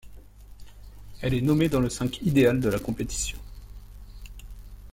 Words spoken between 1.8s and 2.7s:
cinq idéal de